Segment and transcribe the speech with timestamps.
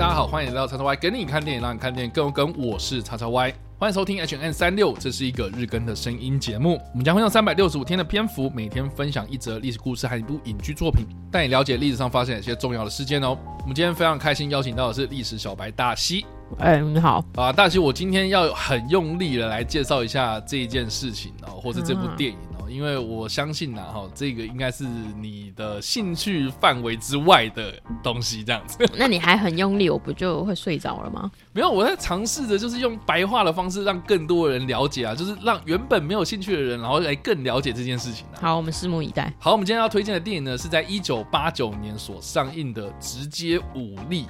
[0.00, 2.54] 大家好，欢迎来到叉叉 Y，跟你看电影，让你看电影更有梗。
[2.56, 6.80] 我是叉叉 Y，欢迎收听 H N 三六，这是一个日更的声音节目。
[6.92, 13.36] 我们将会用三百六十五天的篇幅，每天分享一则历史故事和一部影剧作品，带你了解历史上发生哪些重要的事件哦。
[13.60, 16.24] 我们今天非常开心邀请到的是历史小白大西。
[16.58, 22.38] 哎，你好啊，大西，我今天要很用力的来介绍一下这一件事情哦，或是这部电影。
[22.70, 28.78] 因为我相信呐，哈，这个应该是你的兴趣范围之外的东西，这样子。
[28.96, 31.30] 那你还很用力，我不就会睡着了吗？
[31.52, 38.24] 没有，我在尝试着就是用白话的方式，让更多人了解啊，就是让原本没有兴趣的人，然后来更了解这件事情。
[38.40, 39.32] 好，我们拭目以待。
[39.38, 44.24] 好，我们今天要推荐的电影呢，是在一九八九年所上映的《直接武力》，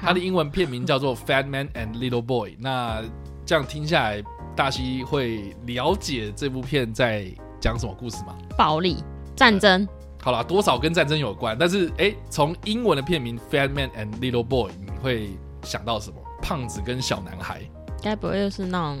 [0.00, 2.50] 它的英文片名叫做《Fat Man and Little Boy》。
[2.58, 3.02] 那
[3.44, 4.22] 这样听下来，
[4.56, 7.30] 大西会了解这部片在。
[7.60, 8.34] 讲什么故事吗？
[8.56, 8.96] 暴力
[9.34, 9.86] 战争。
[10.22, 11.56] 好了，多少跟战争有关。
[11.58, 15.30] 但是，哎，从英文的片名《Fat Man and Little Boy》，你会
[15.62, 16.16] 想到什么？
[16.42, 17.60] 胖子跟小男孩？
[18.02, 18.98] 该不会又是那种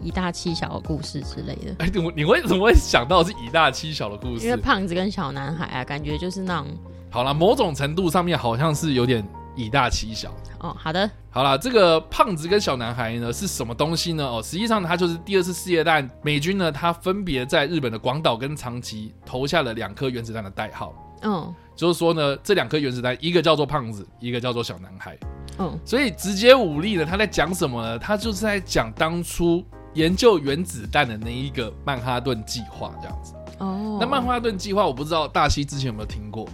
[0.00, 1.74] 以大欺小的故事之类的？
[1.78, 4.44] 哎，你你为什么会想到是以大欺小的故事？
[4.44, 6.66] 因为胖子跟小男孩啊，感觉就是那种……
[7.10, 9.26] 好了，某种程度上面好像是有点。
[9.56, 14.24] 以大欺小哦，好的，好了，这个胖子跟小男孩呢是什么东西呢？
[14.24, 20.94] 哦，实际上他就是第二次世界大战美军呢，他分别在日本的广岛跟长崎投下了两颗原子弹的代号。
[21.22, 25.18] 嗯，就是说呢，这两颗原子弹，一个叫做胖子，一个叫做小男孩。
[25.58, 27.98] 嗯，所以直接武力呢，他在讲什么呢？
[27.98, 33.34] 他就是在讲当初研究原子弹的那一个曼哈顿计划这样子。
[33.58, 36.48] 哦，那曼哈顿计划，我不知道大西之前有没有听过。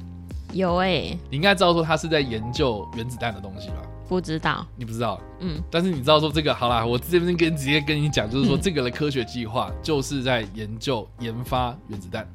[0.57, 3.77] 有哎，你应该知道说他是在研究原子弹的东西吧？
[4.09, 12.29] 不知道，你不知道，嗯，但是你知道说这个好啦，我这边跟直接跟你讲，就是说这个的科学计划就是在研究研发原子弹。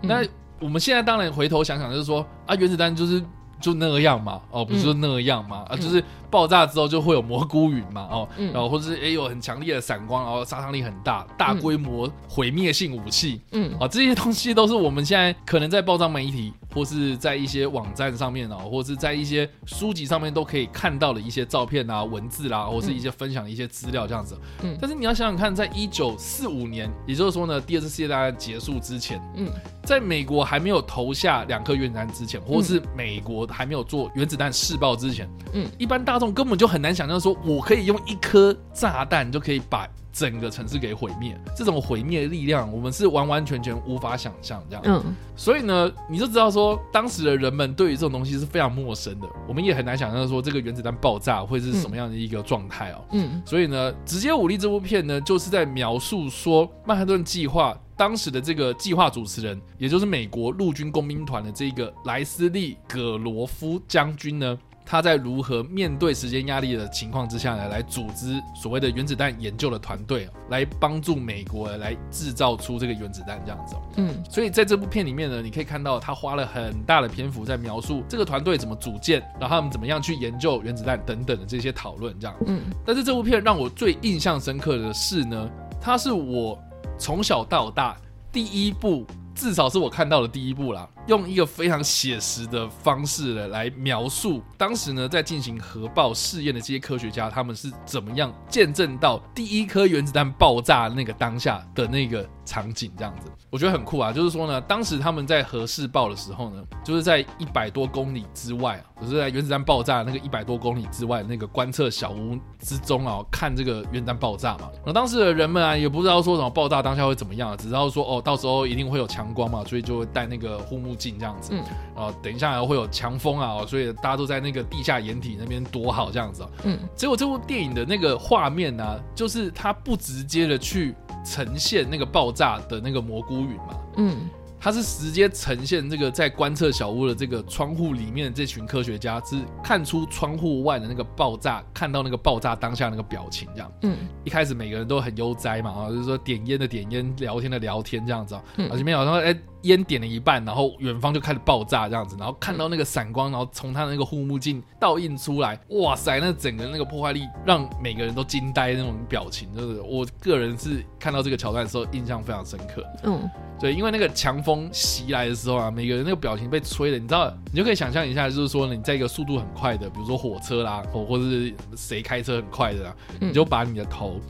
[0.00, 0.24] 那
[0.58, 3.22] 我们现在当然回头想想，就是说啊，原子弹就是
[3.60, 6.02] 就那样嘛，哦，不是就那样嘛，啊，就是。
[6.32, 24.34] 爆炸之后就会有蘑菇云嘛，哦，然后或者是也有很强烈的闪光，然后杀伤力很大，大规模毁灭性武器，嗯，啊，这些东西都是我们现在可能在报章媒体或是在一些网站上面哦，或是在一些书籍上面都可以看到的一些照片啊、文字啦，或是一些分享的一些资料这样子。
[24.62, 29.46] 嗯，但是你要想想看，在一九四五年，也就是说呢，第二次世界大战结束之前，嗯，
[29.84, 36.21] 在美国还没有投下两颗原子弹之前，或是美国还没有做原子弹试爆之前，嗯，一般大。
[36.30, 41.34] 根本就很难想象，说我可以用一颗炸弹就可以把整个城市给毁灭。
[41.56, 44.62] 这种毁灭力量，我们是完完全全无法想象。
[44.68, 45.02] 这样，嗯，
[45.34, 49.26] 所以呢，你就知道说，当时的人们对于这种东西是非常陌生的。
[49.48, 53.04] 我们也很难想象说，这个原子弹爆炸会是什么样的一个状态哦。
[53.12, 64.58] 嗯，所以呢，直接武力这部片呢，就是在描述说曼哈顿计划当时的这个计划主持人，也就是美国陆军工兵团的这个莱斯利·葛罗夫将军呢。
[64.92, 73.74] 他在如何面对时间压力的情况之下呢，来组织所谓的原子弹研究的团队，来帮助美国来制造出这个原子弹这样子。
[73.96, 82.36] 嗯，所以在这部片里面呢，你可以看到他花了很大的篇幅在描述这个团队怎么组建，然后他们怎么样去研究原子弹等等的这些讨论这样。
[82.46, 85.48] 嗯，但是这部片让我最印象深刻的是呢，
[85.80, 86.62] 它是我
[86.98, 87.96] 从小到大
[88.30, 89.06] 第一部。
[89.34, 104.12] 至少是我看到的第一部啦，用一个非常写实的方式呢来描述当时呢在进行核爆试验的这些科学家，他们是怎么样见证到第一颗原子弹爆炸那个当下的那个场景，这样子，我觉得很酷啊。
[104.12, 114.68] 就是说呢，当时他们在核试爆的时候呢，就是在一百多公里之外啊，就是在原子弹爆炸那个一百多公里之外那个观测小屋之中啊，看这个原子弹爆炸嘛。
[114.84, 119.32] 那当时的人们啊，也不知道说什么爆炸当下会怎么样，只知道说哦，到时候一定会有强。
[119.32, 121.52] 光嘛，所以就会戴那个护目镜这样子。
[121.52, 121.62] 嗯，
[121.94, 126.46] 然后等一下会有强风啊，所以大家都在那个地下掩体那边躲好这样子。
[126.64, 130.94] 嗯，结果这部电影的那个画面呢，就是它不直接的去
[131.24, 133.76] 呈现那个爆炸的那个蘑菇云嘛。
[133.96, 134.28] 嗯。
[134.62, 143.72] 它是直接呈现这个在观测小屋的这个窗户里面的这群科学家，是看出窗户外的那个爆炸，看到那个爆炸当下那个表情这样。
[143.82, 148.42] 嗯，一开始每个人都很悠哉嘛，啊，就是说点烟的点烟，聊天的聊天这样子啊。
[148.56, 149.36] 嗯，前面好像哎。
[149.62, 162.84] 烟点了一半，然后远方就开始爆炸这样子，然后看到那个闪光，然后从他的那个护目镜倒映出来，哇塞，那整个那个破坏力让每个人都惊呆那种表情，就是我个人是看到这个桥段的时候印象非常深刻。
[163.04, 163.30] 嗯，
[163.62, 174.20] 对，因为那个强风袭来的时候啊，每个人那个表情被吹的，你知道，你就可以想象一下，就是说你在一个速度很快的，比如说火车啦，或或者是谁开车很快的啦，你就把你的头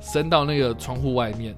[0.00, 1.52] 伸到那个窗户外面，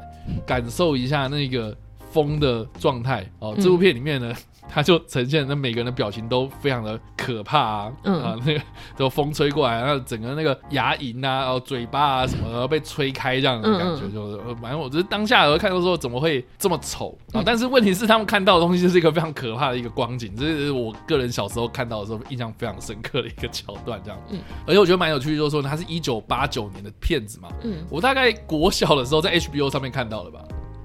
[0.46, 1.76] 感受一下那个。
[2.10, 3.22] 风的状态。
[3.38, 4.34] 哦，这部片里面呢，
[4.68, 8.60] 它就呈现那每个人的表情都非常的可怕啊，嗯啊，那个
[8.96, 17.40] 都风吹过来，然后整个那个牙龈啊，然后嘴巴啊什么的都被吹开这样的感觉，嗯就是呃反正我觉得当下我看到说怎么会这么丑啊？
[17.40, 24.20] 嗯但是问题是他们看到的东西就是一个非常可怕的一个光景，这是我个人小时候看到的时候印象非常深刻的一个桥段，这样。
[24.30, 30.40] 嗯而且我觉得蛮有趣，就是说它是一九八九年的片子嘛，嗯我大概国小的时候在 HBO 上面看到的吧。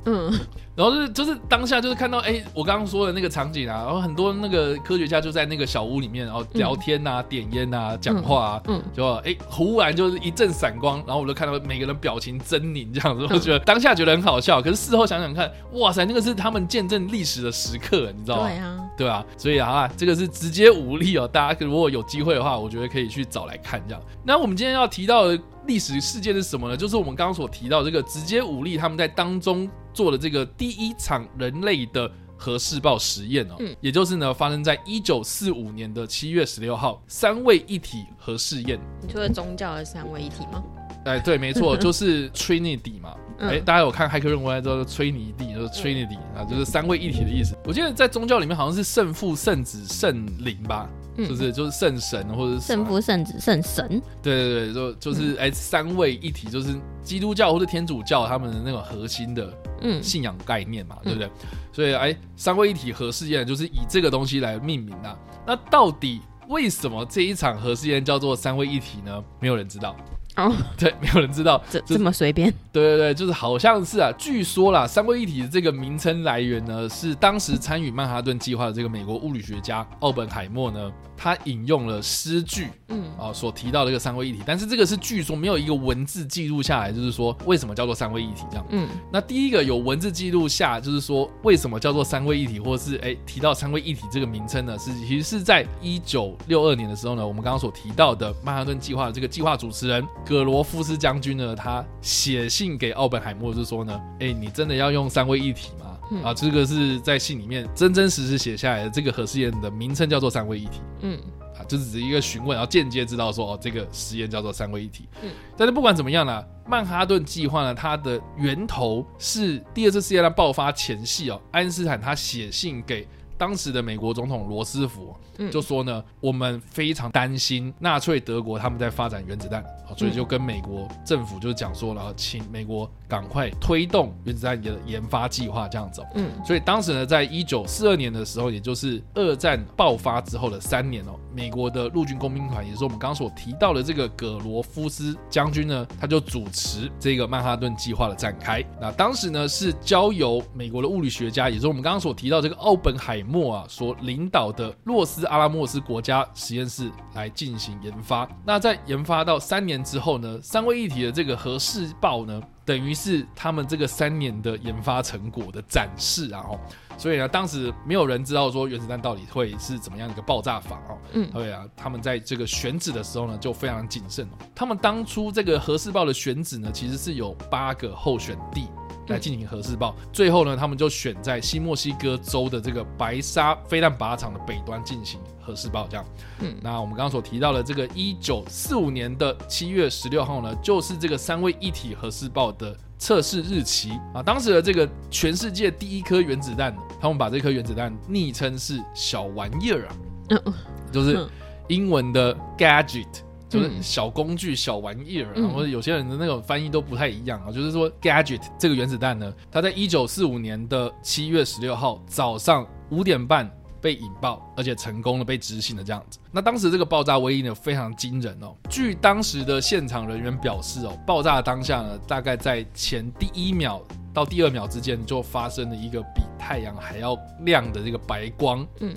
[0.05, 0.33] 嗯
[0.75, 18.47] 然后就是就是当下就是看到哎、我刚刚说的那个场景啊，然后很多那个科学家就在那个小屋里面，然后聊天啊、点烟啊、讲话啊，嗯就哎、忽然就是一阵闪光，然后我就看到每个人表情狰狞这样子，我觉得当下觉得很好笑，可是事后想想看，哇塞，那个是他们见证历史的时刻，你知道吗？
[18.47, 21.27] 对啊，对啊，所以啊，这个是直接武力哦。
[21.27, 24.01] 大家如果有机会的话，我觉得可以去找来看这样。
[24.23, 26.75] 那我们今天要提到的历史事件是什么呢？
[26.75, 32.09] 就是我们刚刚所提到这个直接武力他们在当中做的这个第一场人类的。
[32.35, 38.77] 核试爆实验哦，嗯也就是呢，发生在一九四五年的七月十六号，三位一体核试验。
[39.01, 40.61] 你说的宗教的三位一体吗？
[41.05, 43.15] 哎，对，没错， 就是 Trinity 嘛。
[43.37, 47.55] 嗯哎、大家有看骇客任务知道吹尼地，就是 Trinity 啊，就是三位一体的意思。
[47.63, 54.01] 我记得在宗教里面好像是圣父、圣子、圣灵吧，嗯就是就是圣神或者是圣父、圣子、圣神。
[54.21, 61.29] 对对对，就就是哎、三位一体，就是基督教或者天主教他们的那种核心的嗯信仰概念嘛，对不对？
[61.71, 65.17] 所以哎，三位一体核试验就是以这个东西来命名啊。
[65.45, 69.23] 那到底为什么这一场核试验叫做三位一体呢？
[69.39, 69.95] 没有人知道。
[70.35, 71.61] 哦， 对，没有人知道。
[71.69, 72.51] 这就是这么随便？
[72.71, 88.65] 对对对，就是好像是啊，据说啦，三位一体的这个名称来源呢，是当时参与曼哈顿计划的这个美国物理学家奥本海默呢，他引用了诗句嗯啊所提到的这个三位一体，但是这个是据说没有一个文字记录下来，就是说为什么叫做三位一体这样。
[88.69, 94.77] 嗯那第一个有文字记录下，就是说为什么叫做三位一体，或是哎提到三位一体这个名称呢？
[94.79, 105.97] 是其实是在一九六二年的时候呢，我们刚刚所提到的曼哈顿计划的这个计划主持人葛罗夫斯将军呢，他写信给奥本海默，就是说呢，哎，你真的要用三位一体吗？
[106.11, 110.81] 嗯啊，这个是在信里面真真实实写下来的，这个核试验的名称叫做三位一体。
[111.01, 111.17] 嗯
[111.57, 115.07] 啊，就是只是一个询问，然后间接知道说哦，这个实验叫做三位一体。
[115.21, 136.07] 嗯但是不管怎么样呢，曼哈顿计划呢，它的源头是第二次世界大战爆发前夕哦，爱因斯坦他写信给当时的美国总统罗斯福，嗯就说呢，我们非常担心纳粹德国他们在发展原子弹，好，所以就跟美国政府就讲说了，请美国赶快推动原子弹的研发计划，这样子、哦。
[136.15, 148.63] 嗯所以当时呢，在一九四二年的时候，也就是二战爆发之后的三年哦，美国的陆军工兵团，也是我们刚刚所提到的这个葛罗夫斯将军呢，他就主持这个曼哈顿计划的展开。
[148.79, 158.27] 那当时呢，是交由美国的物理学家，也是我们刚刚所提到这个奥本海默啊所领导的洛斯阿拉莫斯国家实验室来进行研发。
[158.45, 166.59] 那在研发到三年之后呢，三位一体的这个核试爆呢，等于是他们这个三年的研发成果的展示啊，哦，
[166.97, 174.37] 所以呢，当时没有人知道说原子弹到底会是怎么样的一个爆炸法哦，嗯对啊，他们在这个选址的时候呢，就非常谨慎哦。
[174.55, 178.67] 他们当初这个核试爆的选址呢，其实是有八个候选地。
[179.07, 186.05] 来进行核试爆，最后呢，他们就选在新墨西哥州的这个白沙飞弹靶场的北端进行核试爆，这样。
[186.39, 194.23] 嗯那我们刚刚所提到的这个一九四五年的七月十六号呢，就是这个三位一体核试爆的测试日期啊。
[194.23, 199.95] 当时的这个全世界第一颗原子弹，他们把这颗原子弹昵称是小玩意儿啊，
[200.29, 200.53] 嗯
[200.91, 201.29] 就是嗯
[201.67, 203.07] 英文的 gadget。
[203.53, 207.51] 就是嗯小工具、小玩意儿啊，嗯或者有些人的那种翻译都不太一样啊。
[207.51, 216.17] 就是说，gadget 这个原子弹呢，它在一九四五年的七月十六号早上五点半被引爆，而且成功的被执行了这样子。
[216.31, 218.55] 那当时这个爆炸威力呢非常惊人哦。
[218.69, 223.81] 据当时的现场人员表示哦，爆炸的当下呢，大概在前第一秒
[224.13, 228.65] 到第二秒之间就发生了一个比太阳还要亮的这个白光。
[228.79, 228.93] 嗯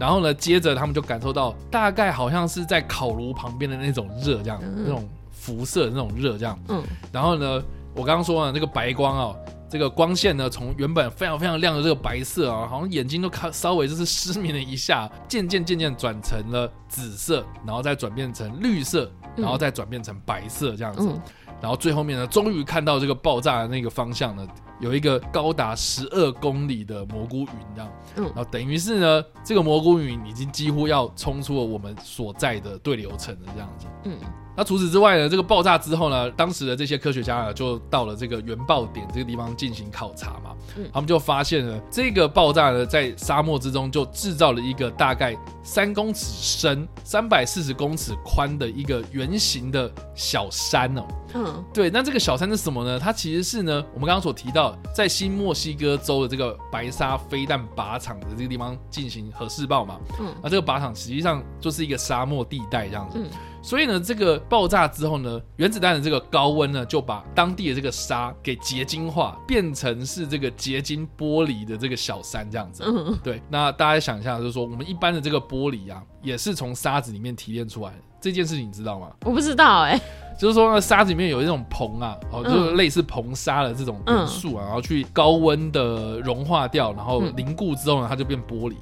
[0.00, 6.58] 然后呢，接着他们就感受到大概好像是在烤炉旁边的那种热，这样、嗯那种辐射的那种热这样。
[6.68, 7.62] 嗯然后呢，
[7.94, 9.36] 我刚刚说了这个白光哦，
[9.68, 21.06] 这个光线呢，从原本非常非常亮的这个白色啊，好像眼睛都看稍微就是失明了一下，渐渐渐渐转成了紫色，然后再转变成绿色，然后再转变成白色这样子。
[21.06, 21.20] 嗯
[21.60, 24.48] 然后最后面呢，终于看到这个爆炸的那个方向呢，
[24.80, 33.86] 有一个高达十二公里的蘑菇云，这样，嗯然后等于是呢，这个蘑菇云已经几乎要冲出了我们所在的对流层了，这样子。
[34.04, 34.18] 嗯
[34.56, 40.54] 那除此之外呢，这个爆炸之后呢，当时的这些科学家呢，就到了这个原爆点这个地方进行考察嘛。
[40.76, 51.02] 嗯他们就发现了这个爆炸呢，在沙漠之中就制造了一个大概三公尺深、三百四十公尺宽的一个圆形的小山哦。
[51.34, 52.98] 嗯对，那这个小山是什么呢？
[52.98, 59.98] 它其实是呢，我们刚刚所提到，在新墨西哥州的这个白沙飞弹靶场的这个地方进行核试爆嘛。
[60.18, 63.18] 嗯那这个靶场实际上就是一个沙漠地带这样子。
[63.18, 63.28] 嗯
[63.62, 72.82] 所以呢，这个爆炸之后呢，原子弹的这个高温呢，就把当地的这个沙给结晶化，变成是这个结晶玻璃的这个小山这样子。
[72.86, 77.98] 嗯对，那大家想一下，就是说我们一般的这个玻璃啊，也是从沙子里面提炼出来的。
[78.18, 79.10] 这件事情你知道吗？
[79.26, 80.00] 我不知道哎、
[80.40, 82.50] 就是说，呢沙子里面有一种硼啊，哦，嗯。
[82.50, 87.34] 就是类似硼砂的这种元素啊，然后去高温的融化掉，然后嗯。
[87.36, 88.74] 凝固之后呢，它就变玻璃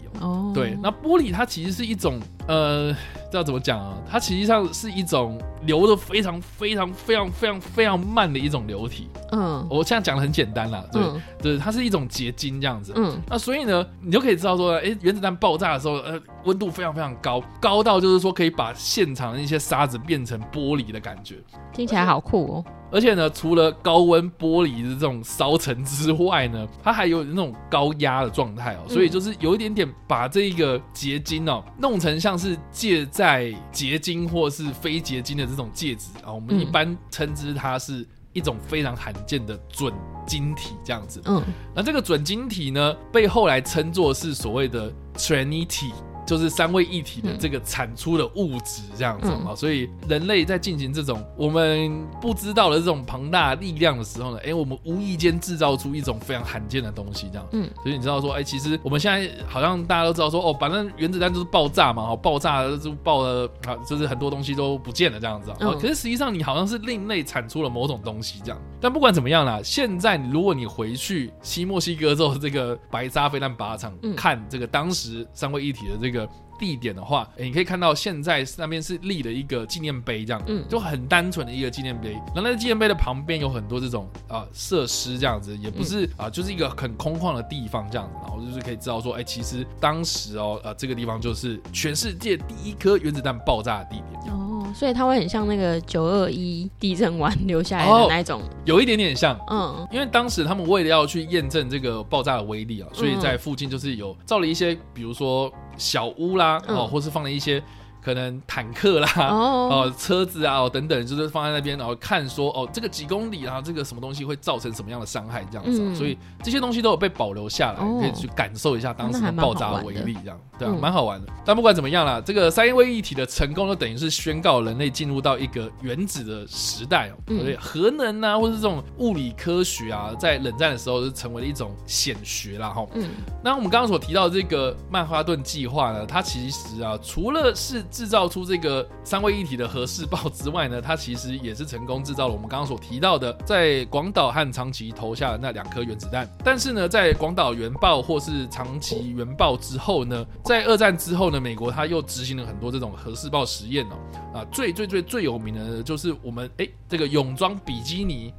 [0.55, 2.95] 对，那玻璃它其实是一种呃，
[3.31, 3.95] 这要怎么讲啊？
[4.11, 9.09] 它实际上是一种流的非常非常非常非常非常慢的一种流体。
[9.33, 12.93] 嗯我现在讲的很简单啦，对、嗯对，它是一种结晶这样子。
[12.97, 21.37] 嗯那所以呢，你就可以知道说，哎、原子弹爆炸的时候，呃，温度非常非常高，高到就是说可以把现场的一些沙子变成玻璃的感觉。
[21.73, 22.65] 听起来好酷哦。
[22.91, 39.93] 而且呢，除了高温玻璃的这种烧成之外呢， 它还有那种高压的状态哦，嗯所以就是有一点点把这个结晶哦弄成像是介在结晶或是非结晶的这种介质啊，我们嗯一般称之它是一种非常罕见的准
[40.27, 41.21] 晶体这样子。
[41.27, 41.43] 嗯
[41.75, 45.93] 那这个准晶体呢，被后来称作是所谓的 Trinity。
[46.29, 57.47] 就是三位一体的这个产出的物质这样子啊、嗯所以人类在进行这种我们不知道的这种庞大力量的时候呢，哎、我们无意间制造出一种非常罕见的东西，这样。
[57.53, 65.57] 嗯所以你知道说，哎、其实我们现在好像大家都知道说，哦，反正原子弹就是爆炸嘛，哦，爆炸了就爆了啊，就是很多东西都不见了这样子啊。
[65.81, 68.61] 可是实际上你好像是另类产出了某种东西这样。
[68.81, 76.18] 但不管怎么样啦，现在如果你回去西墨西哥州这个白沙飞弹靶场、嗯看这个当时三位一体的这个。
[76.59, 82.13] 地点的话，欸你可以看到现在那边是立了一个纪念碑，这样，嗯就很单纯的一个纪念碑。
[82.13, 88.15] 然后那个纪念碑的旁边有很多这种啊设施，这样子，也不是、啊，就是一个很空旷的地方这样子。
[88.23, 98.41] 然后就是可以知道说，哎、其实当时哦，呃，这个地方就是全世界第一颗原子弹爆炸的地点，哦，所以它会很像那个九二一地震完留下来哦的那一种。
[98.65, 99.39] 有一点点像。
[99.51, 107.63] 嗯因为当时他们为了要去验证这个爆炸的威力啊，所以在附近就是有造了一些，比如说小屋啦，嗯哦，或是放了一些
[108.09, 109.69] 可能坦克啦，哦。
[109.71, 117.99] 哦，车子啊，哦等等，就是放在那边，然后看说，哦，这个几公里啊，这个什么东西会造成什么样的伤害，这样子、所以这些东西都有被保留下来，哦。
[118.01, 120.81] 可以去感受一下当时的爆炸的威力，这样对啊，嗯。
[120.81, 121.31] 蛮好玩的。
[121.45, 127.41] 但不管怎么样啦，这个三位一体的成功，就等于是宣告人类进入到一个原子的时代哦，嗯。
[127.41, 132.87] 所以核能啊，或者这种物理科学啊，在冷战的时候就成为了一种显学啦，哈。
[132.95, 133.07] 嗯。
[133.45, 146.31] 那我们刚刚所提到的这个曼哈顿计划呢，它其实啊，除了是制造出这个三位一体的核试爆之外呢，它其实也是成功制造了我们刚刚所提到的，在广岛和长崎投下的那两颗原子弹。
[146.45, 153.97] 但是呢，在广岛原爆或是长崎原爆之后呢，在二战之后呢，美国它又执行了很多这种核试爆实验哦。
[154.33, 158.33] 啊，最最最最有名的就是我们哎这个泳装比基尼，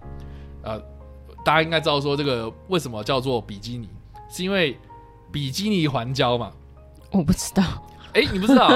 [0.63, 0.79] 呃，
[1.43, 3.89] 大家应该知道说这个为什么叫做比基尼，
[4.31, 4.77] 是因为
[5.33, 6.49] 比基尼环礁嘛。
[7.11, 7.63] 我不知道。
[8.13, 8.69] 哎，你不知道，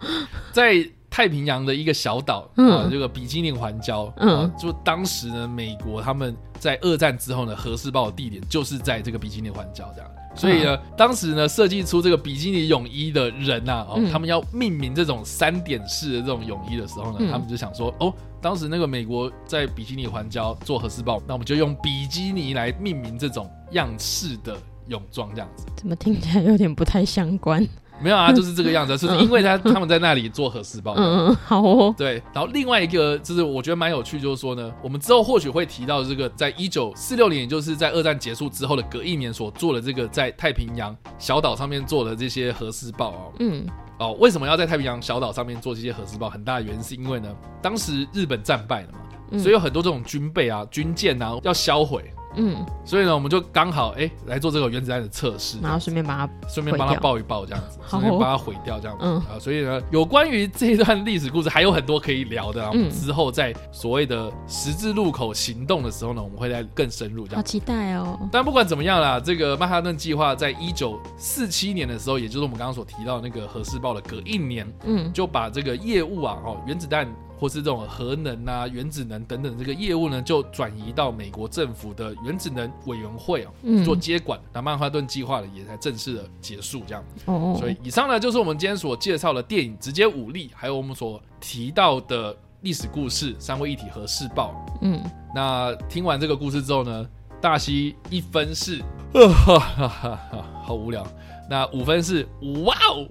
[0.52, 0.74] 在
[1.10, 10.10] 太平洋的一个小岛嗯啊，这个比基尼环礁，嗯啊，就当时呢，美国他们在二战之后呢，核试爆的地点就是在这个比基尼环礁这样。
[10.36, 25.64] 所以呢，当时呢，设计出这个比基尼泳衣的人呐、哦，嗯他们要命名这种三点式的这种泳衣的时候呢，嗯他们就想说，哦，当时那个美国在比基尼环礁做核试爆，那我们就用比基尼来命名这种样式的泳装，这样子。
[25.74, 27.66] 怎么听起来有点不太相关？
[28.00, 30.94] 没有啊，就是这个样子，是因为他他们在那里做核试爆。
[30.96, 31.94] 嗯嗯，好哦。
[31.96, 43.32] 对，然后另外一个就是我觉得蛮有趣，就是说呢，我们之后或许会提到这个，在一九四六年，也就是在二战结束之后的隔一年所做的这个在太平洋小岛上面做的这些核试爆哦。
[43.40, 43.66] 嗯
[43.98, 46.30] 哦，为什么要在太平洋小岛上面做这些核试爆？
[46.30, 47.28] 很大的原因是因为呢，
[47.60, 48.98] 当时日本战败了嘛，
[49.32, 52.04] 嗯所以有很多这种军备啊、军舰啊要销毁。
[52.38, 59.38] 嗯，所以呢，我们就刚好哎来做这个原子弹的测试，然后顺便把它顺便帮他爆一爆这样子，好顺便把它毁掉这样子、嗯啊。
[59.40, 62.70] 所以呢，有关于这一段历史故事还有很多可以聊的啊。
[62.70, 67.42] 我们嗯之后在所谓的十字路口行动的时候呢，我们会再更深入这样。
[67.42, 68.18] 好期待哦。
[68.30, 77.06] 但不管怎么样啦，这个曼哈顿计划在一九四七年的时候，也就是我们刚刚所提到的那个核试爆的隔一年，嗯就把这个业务啊，哦，原子弹
[77.38, 84.38] 或是这种核能啊、原子能等等这个业务呢，就转移到美国政府的原子能委员会哦嗯做接管。
[84.52, 87.04] 那曼哈顿计划呢，也才正式的结束这样。
[87.26, 94.52] 哦，所以以上呢，就是我们今天所介绍的电影《直接武力》，还有我们所提到的历史故事《三位一体核试爆》。
[94.82, 95.00] 嗯，
[95.34, 97.06] 那听完这个故事之后呢，
[97.40, 98.82] 大西一分是，
[99.14, 101.06] 呃哈哈哈哈好无聊。
[101.48, 102.26] 那五分是
[102.64, 103.06] 哇哦，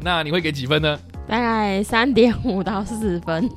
[0.00, 0.98] 那你会给几分呢？
[1.26, 3.48] 大概三点五到四分。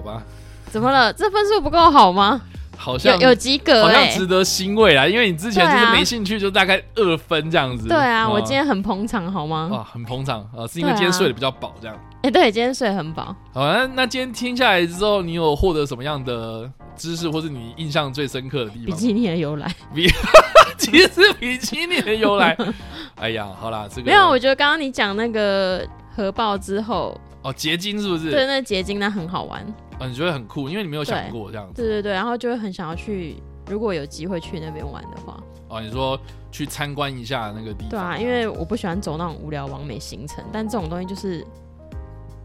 [0.00, 0.22] 好吧，
[0.70, 1.12] 怎么了？
[1.12, 2.40] 这分数不够好吗？
[2.76, 7.86] 好像有及格好像哎、值得欣慰啦，因为你之前就是没兴趣，就大概二分这样子。
[7.86, 9.68] 对啊，哦我今天很捧场好吗？
[9.70, 11.94] 啊很捧场啊，是因为今天睡得比较饱这样。
[12.22, 13.36] 哎、对，今天睡很饱。
[13.52, 18.86] 好，那那今天听下来之后，你有获得什么样的知识，或是你印象最深刻的地方？
[18.86, 20.08] 比基尼的由来比
[20.78, 22.56] 其实比基尼的由来。
[23.20, 28.30] 哎呀，好啦，这个没有，我觉得刚刚你讲那个核爆之后，哦，结晶是不是？
[28.30, 29.62] 对，那结晶那很好玩。
[30.00, 31.80] 啊，你觉得很酷，因为你没有想对过这样子。
[31.80, 33.36] 对对对，然后就会很想要去，
[33.68, 36.18] 如果有机会去那边玩的话，哦，你说
[36.50, 37.90] 去参观一下那个地方。
[37.90, 41.46] 对啊，因为我不喜欢走那种无聊完美行程，但这种东西就是。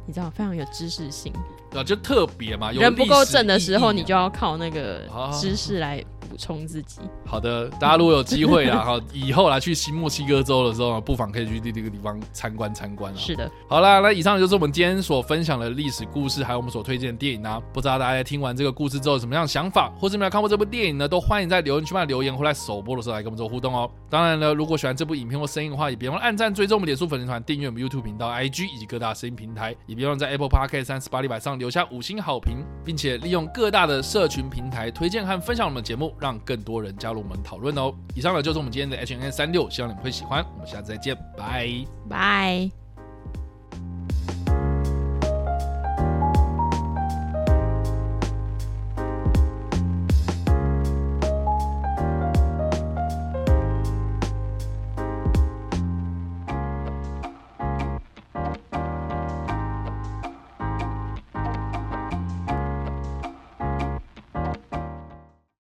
[0.08, 1.34] 你知道非常有知识性，
[1.74, 6.00] 啊，就特别嘛，有人不够正的时候，你就要靠那个啊知识来
[6.36, 7.00] 补充自己。
[7.26, 13.16] 好的，大家如果有机会啦， 哈，以后来去新墨西哥州的时候，不妨可以去这个地方参观参观啊。
[13.18, 17.62] 是的，好啦，那以上就是我们今天所分享的历史故事，还有我们所推荐的电影啊。
[17.72, 21.08] 不知道大家听完这个故事之后有什么样的想法，或是没有看过这部电影呢？
[21.08, 23.90] 都欢迎在留言区帮留言，或在首播的时候来跟我们做互动哦。
[24.10, 37.94] 当然呢，如果喜欢这部影片或声音的话，也别忘了按赞、追踪我们脸书粉丝团、订阅我们 YouTube 频道、IG 以及各大声音平台，也别忘了在 Apple Podcast 三十八里百上留下五星好评，并且利用各大的社群平台推荐和分享我们的节目，让更多人加入我们讨论哦。
[38.16, 40.44] 以上呢就是我们今天的 H N N 三六，希望你们会喜欢。
[40.56, 41.70] 我们下次再见，拜。
[42.10, 42.85] 拜。